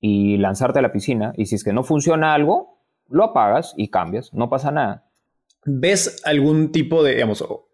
[0.00, 1.32] y lanzarte a la piscina.
[1.36, 2.79] Y si es que no funciona algo,
[3.10, 5.06] lo apagas y cambias, no pasa nada.
[5.64, 7.68] ¿Ves algún tipo de, digamos, o,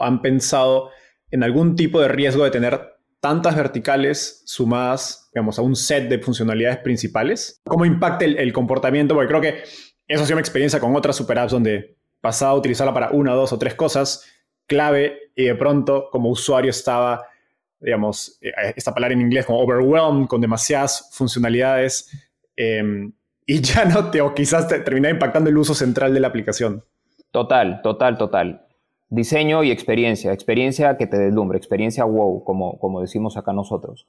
[0.00, 0.90] han pensado
[1.30, 6.18] en algún tipo de riesgo de tener tantas verticales sumadas, digamos, a un set de
[6.18, 7.60] funcionalidades principales?
[7.64, 9.14] ¿Cómo impacta el, comportamiento?
[9.14, 9.62] Porque creo que
[10.06, 13.32] eso ha sido mi experiencia con otras super apps donde pasaba a utilizarla para una,
[13.32, 14.24] dos o tres cosas
[14.66, 17.24] clave y de pronto como usuario estaba,
[17.80, 22.10] digamos, eh, esta palabra en inglés como overwhelmed con demasiadas funcionalidades.
[22.56, 23.12] Em,
[23.46, 26.82] y ya no te, o quizás te termina impactando el uso central de la aplicación.
[27.30, 28.66] Total, total, total.
[29.08, 34.06] Diseño y experiencia, experiencia que te deslumbre, experiencia wow, como, como decimos acá nosotros.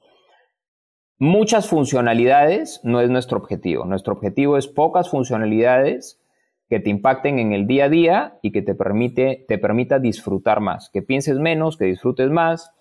[1.18, 3.84] Muchas funcionalidades no es nuestro objetivo.
[3.84, 6.20] Nuestro objetivo es pocas funcionalidades
[6.68, 10.60] que te impacten en el día a día y que te, permite, te permita disfrutar
[10.60, 12.72] más, que pienses menos, que disfrutes más.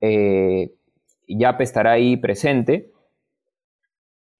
[0.00, 0.74] Eh,
[1.26, 2.91] ya estará ahí presente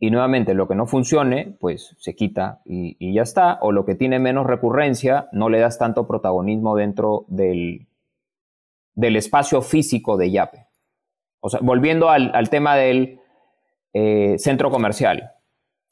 [0.03, 3.95] y nuevamente lo que no funcione, pues se quita y, ya está, o lo que
[3.95, 7.87] tiene menos recurrencia, no le das tanto protagonismo dentro del,
[8.97, 10.67] del espacio físico de Yape.
[11.38, 13.21] O sea, volviendo al, tema del
[13.93, 15.35] eh, centro comercial,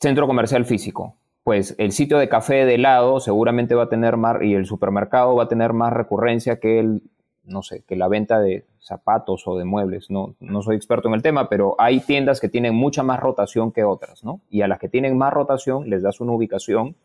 [0.00, 4.42] centro comercial físico, pues el sitio de café de lado seguramente va a tener más,
[4.42, 7.04] y el supermercado va a tener más recurrencia que el
[7.50, 10.10] no sé, que la venta de zapatos o de muebles.
[10.10, 13.72] No, no soy experto en el tema, pero hay tiendas que tienen mucha más rotación
[13.72, 14.40] que otras, ¿no?
[14.48, 16.96] Y a las que tienen más rotación les das una ubicación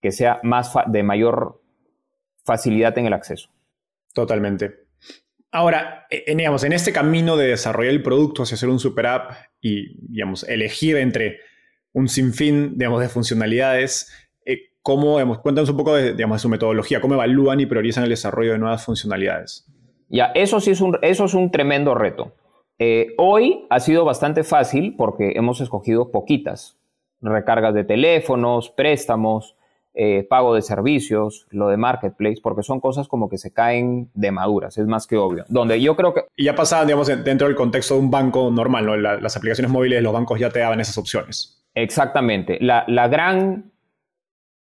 [0.00, 1.62] que sea más de mayor
[2.44, 3.50] facilidad en el acceso.
[4.14, 4.86] Totalmente.
[5.50, 9.32] Ahora, en, digamos, en este camino de desarrollar el producto hacia hacer un super app
[9.60, 11.38] y, digamos, elegir entre
[11.92, 14.12] un sinfín, digamos, de funcionalidades,
[14.86, 18.58] ¿Cómo, cuéntanos un poco de, digamos, su metodología, cómo evalúan y priorizan el desarrollo de
[18.58, 19.66] nuevas funcionalidades.
[20.08, 22.34] Ya, eso sí es un, eso es un tremendo reto.
[22.78, 26.78] Eh, hoy ha sido bastante fácil porque hemos escogido poquitas.
[27.20, 29.56] Recargas de teléfonos, préstamos,
[29.92, 34.30] eh, pago de servicios, lo de marketplace, porque son cosas como que se caen de
[34.30, 35.46] maduras, es más que obvio.
[35.48, 36.26] Donde yo creo que...
[36.36, 38.96] Y ya pasaban, digamos, dentro del contexto de un banco normal, ¿no?
[38.96, 41.60] las aplicaciones móviles de los bancos ya te daban esas opciones.
[41.74, 42.58] Exactamente.
[42.60, 43.72] La, la gran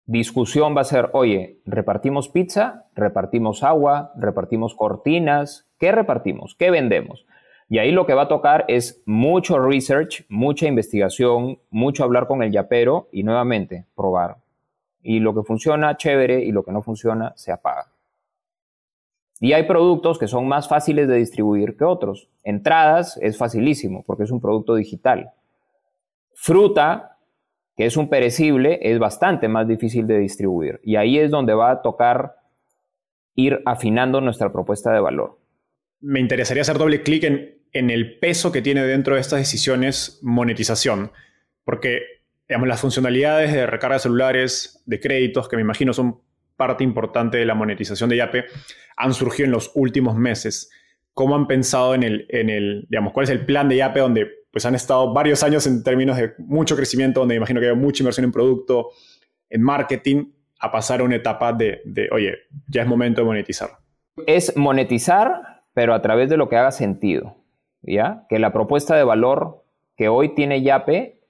[0.07, 6.55] discusión va a ser, oye, repartimos pizza, repartimos agua, repartimos cortinas, ¿qué repartimos?
[6.55, 7.27] ¿Qué vendemos?
[7.69, 12.43] Y ahí lo que va a tocar es mucho research, mucha investigación, mucho hablar con
[12.43, 14.37] el yapero y nuevamente probar.
[15.03, 17.87] Y lo que funciona, chévere, y lo que no funciona, se apaga.
[19.41, 22.29] Y hay productos que son más fáciles de distribuir que otros.
[22.45, 25.33] Entradas es facilísimo porque es un producto digital.
[26.35, 27.12] Fruta
[27.77, 30.81] que es un perecible, es bastante más difícil de distribuir.
[30.83, 32.37] Y ahí es donde va a tocar
[33.35, 35.39] ir afinando nuestra propuesta de valor.
[36.01, 40.19] Me interesaría hacer doble clic en, en el peso que tiene dentro de estas decisiones
[40.23, 41.13] monetización,
[41.65, 42.03] porque
[42.49, 46.21] digamos, las funcionalidades de recarga de celulares, de créditos, que me imagino son
[46.57, 48.45] parte importante de la monetización de Yape,
[48.97, 50.71] han surgido en los últimos meses.
[51.15, 54.42] ¿Cómo han pensado en el, en el digamos, cuál es el plan de Yape donde
[54.53, 58.03] pues han estado varios años en términos de mucho crecimiento, donde imagino que hay mucha
[58.03, 58.91] inversión en producto,
[59.49, 60.27] en marketing,
[60.61, 61.81] a pasar a una etapa de,
[62.13, 62.35] oye,
[62.69, 63.71] ya es momento de monetizar.
[64.27, 67.37] Es monetizar, pero a través de lo que haga sentido,
[67.83, 68.27] ¿ya?
[68.29, 69.65] Que la propuesta de valor
[69.97, 71.21] que hoy tiene Yape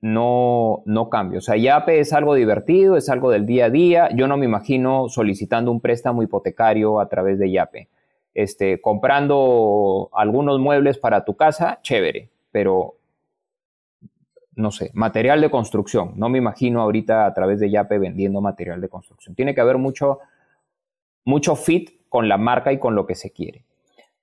[0.00, 1.38] no, no cambie.
[1.38, 4.08] O sea, Yape es algo divertido, es algo del día a día.
[4.14, 7.88] Yo no me imagino solicitando un préstamo hipotecario a través de Yape.
[8.34, 12.94] Este, comprando algunos muebles para tu casa, chévere pero
[14.54, 16.14] no sé, material de construcción.
[16.16, 19.34] No me imagino ahorita a través de Yape vendiendo material de construcción.
[19.34, 20.20] Tiene que haber mucho,
[21.26, 23.66] mucho fit con la marca y con lo que se quiere.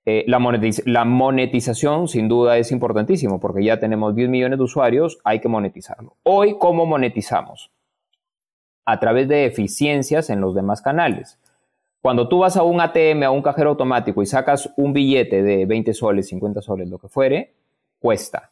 [0.08, 0.40] Eh, la,
[0.86, 5.48] la, monetización sin duda es importantísimo porque ya tenemos 10 millones de usuarios, hay que
[5.48, 6.16] monetizarlo.
[6.24, 7.70] Hoy, ¿cómo monetizamos?
[8.84, 11.40] A través de eficiencias en los demás canales.
[12.02, 15.68] Cuando tú vas a un ATM, a un cajero automático y sacas un billete de
[15.68, 17.54] 20 soles, 50 soles, lo que fuere,
[18.04, 18.52] cuesta.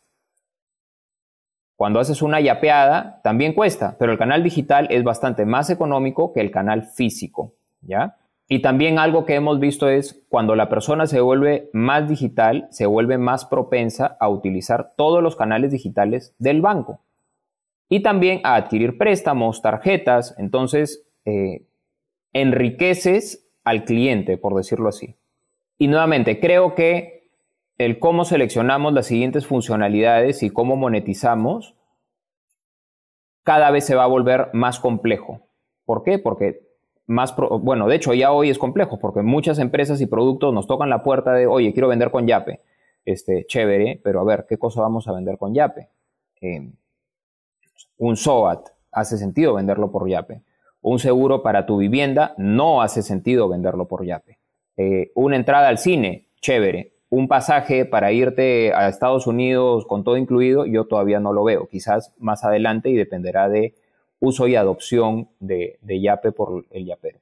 [1.75, 6.39] Cuando haces una yapeada, también cuesta, pero el canal digital es bastante más económico que
[6.39, 8.15] el canal físico, ¿ya?
[8.47, 12.85] Y también algo que hemos visto es cuando la persona se vuelve más digital, se
[12.85, 17.01] vuelve más propensa a utilizar todos los canales digitales del banco.
[17.89, 20.33] Y también a adquirir préstamos, tarjetas.
[20.37, 21.65] Entonces, eh,
[22.31, 25.17] enriqueces al cliente, por decirlo así.
[25.77, 27.20] Y nuevamente, creo que
[27.85, 31.75] el cómo seleccionamos las siguientes funcionalidades y cómo monetizamos
[33.43, 35.41] cada vez se va a volver más complejo.
[35.85, 36.19] ¿Por qué?
[36.19, 36.61] Porque
[37.07, 40.89] más, bueno, de hecho ya hoy es complejo porque muchas empresas y productos nos tocan
[40.89, 42.61] la puerta de, oye, quiero vender con Yape.
[43.03, 45.89] Este, chévere, pero a ver, ¿qué cosa vamos a vender con Yape?
[46.41, 46.71] Eh,
[47.97, 50.43] un SOAT, hace sentido venderlo por Yape
[50.81, 54.39] un seguro para tu vivienda, no hace sentido venderlo por Yape.
[54.77, 56.93] Eh, una entrada al cine, chévere.
[57.11, 61.67] Un pasaje para irte a Estados Unidos con todo incluido, yo todavía no lo veo.
[61.67, 63.75] Quizás más adelante y dependerá de
[64.19, 67.19] uso y adopción de, Yape por el Yapero.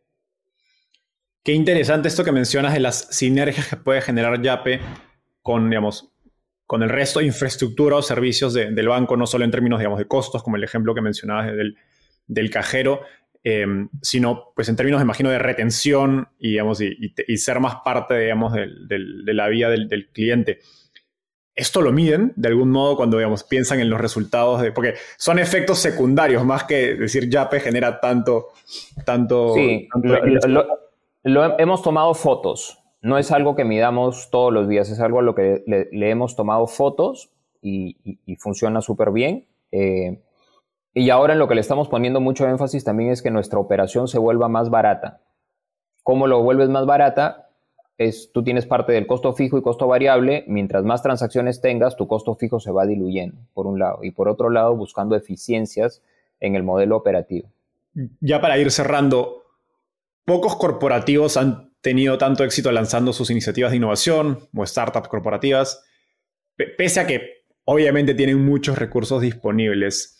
[1.41, 4.79] Qué interesante esto que mencionas de las sinergias que puede generar Yape
[5.41, 6.11] con, digamos,
[6.67, 10.05] con el resto de infraestructura o servicios del banco, no solo en términos digamos, de
[10.05, 11.77] costos, como el ejemplo que mencionabas del,
[12.27, 13.01] del cajero,
[13.41, 18.53] Em, sino pues en términos, imagino, de retención y, digamos, y, ser más parte, digamos,
[18.53, 20.59] de la vida del, cliente.
[21.55, 24.61] ¿Esto lo miden de algún modo cuando digamos, piensan en los resultados?
[24.61, 28.47] De, porque son efectos secundarios, más que decir Yape genera tanto...
[29.05, 29.87] tanto sí,
[31.23, 32.77] lo, hemos tomado fotos.
[33.01, 36.35] No es algo que midamos todos los días, es algo a lo que le, hemos
[36.35, 37.31] tomado fotos
[37.61, 37.95] y,
[38.37, 39.47] funciona súper bien.
[39.71, 40.19] Eh,
[40.93, 44.07] y ahora en lo que le estamos poniendo mucho énfasis también es que nuestra operación
[44.07, 45.21] se vuelva más barata.
[46.03, 47.49] ¿Cómo lo vuelves más barata?
[47.97, 52.07] Es, tú tienes parte del costo fijo y costo variable, mientras más transacciones tengas, tu
[52.07, 56.01] costo fijo se va diluyendo, por un lado, y por otro lado, buscando eficiencias
[56.39, 57.49] en el modelo operativo.
[58.21, 59.43] Ya para ir cerrando,
[60.25, 65.83] pocos corporativos han tenido tanto éxito lanzando sus iniciativas de innovación o startups corporativas,
[66.77, 70.19] pese a que obviamente tienen muchos recursos disponibles.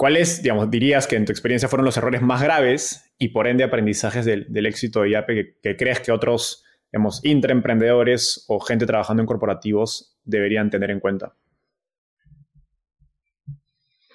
[0.00, 3.64] ¿Cuáles, digamos, dirías que en tu experiencia fueron los errores más graves y por ende
[3.64, 9.26] aprendizajes del, éxito de IAPE que, crees que otros, digamos, intraemprendedores o gente trabajando en
[9.26, 11.36] corporativos deberían tener en cuenta?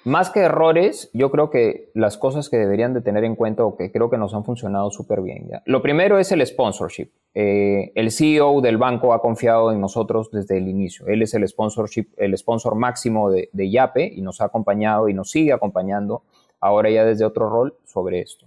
[0.06, 3.76] Más que errores, yo creo que las cosas que deberían de tener en cuenta o
[3.76, 5.50] que creo que nos han funcionado súper bien.
[5.64, 7.08] Lo primero es el sponsorship.
[7.34, 11.08] Eh, el CEO del banco ha confiado en nosotros desde el inicio.
[11.08, 15.12] Él es el sponsorship, el sponsor máximo de, de Yape y nos ha acompañado y
[15.12, 16.22] nos sigue acompañando
[16.60, 18.46] ahora ya desde otro rol sobre esto.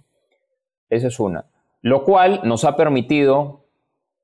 [0.88, 1.44] Esa es una.
[1.82, 3.66] Lo cual nos ha permitido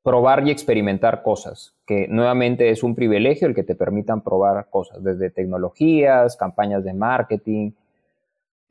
[0.03, 5.03] probar y experimentar cosas, que nuevamente es un privilegio el que te permitan probar cosas,
[5.03, 7.71] desde tecnologías, campañas de marketing.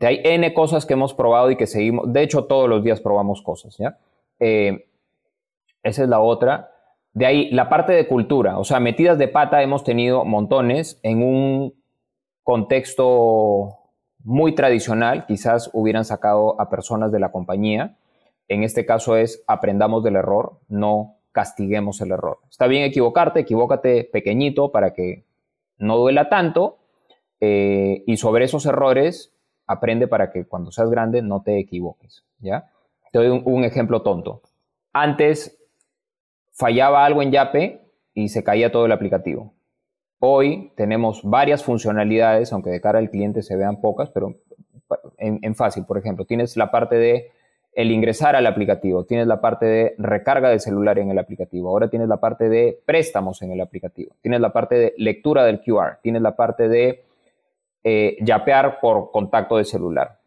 [0.01, 3.41] Hay N cosas que hemos probado y que seguimos, de hecho todos los días probamos
[3.41, 3.97] cosas, ¿ya?
[4.39, 4.85] Eh,
[5.81, 6.71] esa es la otra.
[7.13, 11.23] De ahí la parte de cultura, o sea, metidas de pata hemos tenido montones en
[11.23, 11.73] un
[12.43, 13.77] contexto
[14.23, 17.95] muy tradicional, quizás hubieran sacado a personas de la compañía.
[18.49, 22.39] En este caso es aprendamos del error, no castiguemos el error.
[22.49, 25.25] Está bien equivocarte, equivócate pequeñito para que
[25.77, 26.77] no duela tanto
[27.41, 29.33] eh, y sobre esos errores
[29.67, 32.71] aprende para que cuando seas grande no te equivoques, ¿ya?
[33.11, 34.43] Te doy un, ejemplo tonto.
[34.93, 35.61] Antes
[36.53, 37.81] fallaba algo en Yape
[38.13, 39.53] y se caía todo el aplicativo.
[40.19, 44.39] Hoy tenemos varias funcionalidades, aunque de cara al cliente se vean pocas, pero
[45.17, 47.31] en fácil, por ejemplo, tienes la parte de
[47.75, 51.89] el ingresar al aplicativo, tienes la parte de recarga de celular en el aplicativo, ahora
[51.89, 55.99] tienes la parte de préstamos en el aplicativo, tienes la parte de lectura del QR,
[56.01, 57.03] tienes la parte de
[57.83, 60.19] eh, yapear por contacto de celular.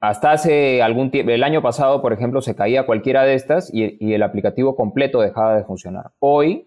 [0.00, 4.14] Hasta hace algún tiempo, el año pasado, por ejemplo, se caía cualquiera de estas y
[4.14, 6.12] el aplicativo completo dejaba de funcionar.
[6.18, 6.66] Hoy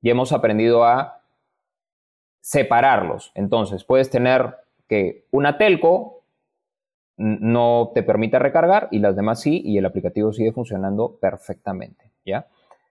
[0.00, 1.22] ya hemos aprendido a
[2.40, 3.30] separarlos.
[3.36, 4.56] Entonces, puedes tener
[4.88, 6.21] que una telco
[7.16, 12.46] no te permite recargar y las demás sí, y el aplicativo sigue funcionando perfectamente, ¿ya?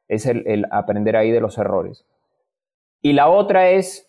[0.07, 2.05] Es el, aprender ahí de los errores.
[3.01, 4.07] Y la otra es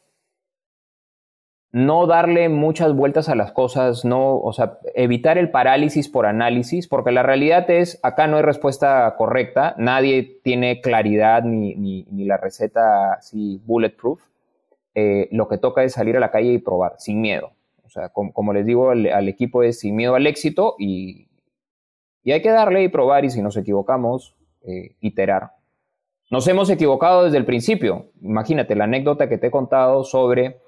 [1.70, 6.86] no darle muchas vueltas a las cosas, no, o sea, evitar el parálisis por análisis,
[6.86, 12.36] porque la realidad es, acá no hay respuesta correcta, nadie tiene claridad ni, ni, la
[12.36, 14.20] receta así bulletproof.
[14.94, 17.52] Eh, lo que toca es salir a la calle y probar, sin miedo.
[17.92, 21.28] O sea, como, les digo al, equipo es sin miedo al éxito y
[22.24, 25.50] Y hay que darle y probar y si nos equivocamos, eh, iterar.
[26.30, 28.06] Nos hemos equivocado desde el principio.
[28.22, 30.62] Imagínate la anécdota que te he contado sobre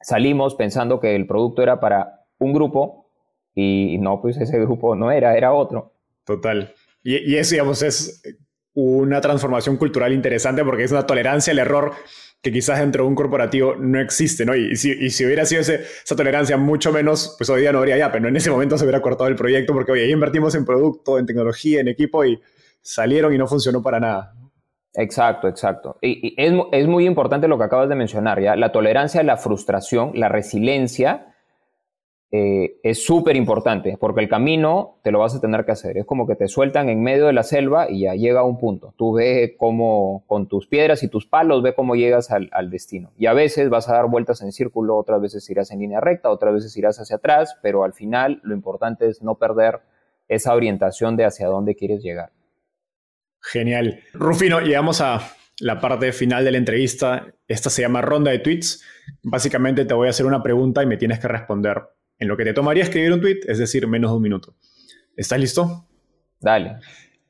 [0.00, 3.10] salimos pensando que el producto era para un grupo
[3.54, 5.92] y no, pues ese grupo no era, era otro.
[6.24, 6.72] Total.
[7.02, 8.22] Y, y eso, digamos, es
[8.72, 11.92] una transformación cultural interesante porque es una tolerancia al error
[12.40, 14.54] que quizás dentro de un corporativo no existe, ¿no?
[14.54, 18.28] Y, si, hubiera sido esa tolerancia mucho menos, pues hoy día no habría ya, pero
[18.28, 21.26] en ese momento se hubiera cortado el proyecto porque, oye, ahí invertimos en producto, en
[21.26, 22.40] tecnología, en equipo y
[22.80, 24.34] salieron y no funcionó para nada.
[24.94, 25.98] Exacto, exacto.
[26.00, 28.56] Y, es, es, muy importante lo que acabas de mencionar, ¿ya?
[28.56, 31.34] La tolerancia a la frustración, la resiliencia
[32.30, 35.96] eh, es súper importante porque el camino te lo vas a tener que hacer.
[35.96, 38.58] Es como que te sueltan en medio de la selva y ya llega a un
[38.58, 38.92] punto.
[38.98, 43.12] Tú ves cómo con tus piedras y tus palos, ve cómo llegas al, al, destino.
[43.16, 46.28] Y a veces vas a dar vueltas en círculo, otras veces irás en línea recta,
[46.28, 49.80] otras veces irás hacia atrás, pero al final lo importante es no perder
[50.28, 52.32] esa orientación de hacia dónde quieres llegar.
[53.40, 54.00] Genial.
[54.12, 55.20] Rufino, llegamos a
[55.60, 57.26] la parte final de la entrevista.
[57.46, 58.84] Esta se llama ronda de tweets.
[59.22, 61.82] Básicamente te voy a hacer una pregunta y me tienes que responder
[62.18, 64.54] en lo que te tomaría escribir un tweet, es decir, menos de un minuto.
[65.16, 65.86] ¿Estás listo?
[66.40, 66.76] Dale.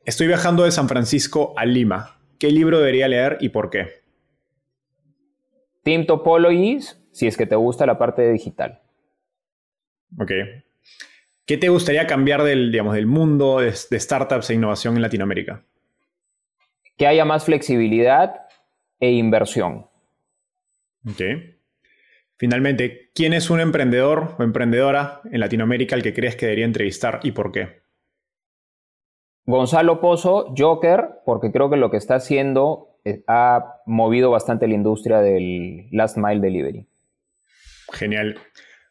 [0.04, 2.18] Estoy viajando de San Francisco a Lima.
[2.38, 4.02] ¿Qué libro debería leer y por qué?
[5.82, 8.80] Team Topologies, si es que te gusta la parte digital.
[10.18, 10.32] Ok.
[11.44, 15.64] ¿Qué te gustaría cambiar del, digamos, del mundo de, de startups e innovación en Latinoamérica?
[16.96, 18.34] Que haya más flexibilidad
[19.00, 19.86] e inversión.
[21.08, 21.22] Ok.
[22.38, 27.18] Finalmente, ¿quién es un emprendedor o emprendedora en Latinoamérica al que crees que debería entrevistar
[27.24, 27.82] y por qué?
[29.44, 34.74] Gonzalo Pozo, Joker, porque creo que lo que está haciendo eh, ha movido bastante la
[34.74, 36.86] industria del last mile delivery.
[37.92, 38.38] Genial.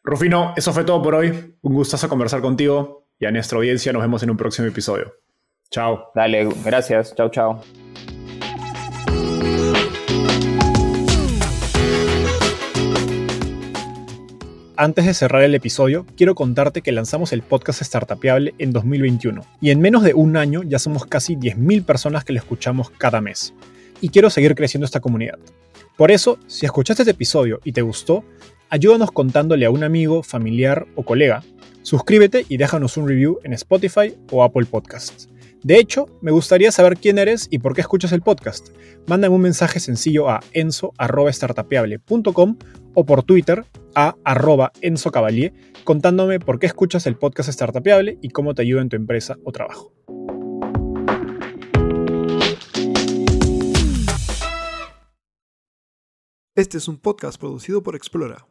[0.02, 1.56] Rufino, eso fue todo por hoy.
[1.62, 5.14] Un gustazo conversar contigo y a nuestra audiencia nos vemos en un próximo episodio.
[5.70, 6.10] Chao.
[6.14, 7.14] Dale, gracias.
[7.14, 7.62] Chao, chao.
[14.80, 19.70] Antes de cerrar el episodio, quiero contarte que lanzamos el podcast Startupiable en 2021 y
[19.70, 23.54] en menos de un año ya somos casi 10.000 personas que lo escuchamos cada mes.
[24.00, 25.40] Y quiero seguir creciendo esta comunidad.
[25.96, 28.22] Por eso, si escuchaste este episodio y te gustó,
[28.70, 31.42] ayúdanos contándole a un amigo, familiar o colega.
[31.82, 35.28] Suscríbete y déjanos un review en Spotify o Apple Podcasts.
[35.64, 38.68] De hecho, me gustaría saber quién eres y por qué escuchas el podcast.
[39.08, 42.58] Mándame un mensaje sencillo a enzo.startapeable.com
[43.00, 45.52] o por Twitter a arroba Enzo Cavalier
[45.84, 49.52] contándome por qué escuchas el podcast Startupiable y cómo te ayuda en tu empresa o
[49.52, 49.92] trabajo.
[56.56, 58.48] Este es un podcast producido por Explora.